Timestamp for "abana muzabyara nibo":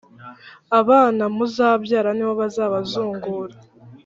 0.79-2.43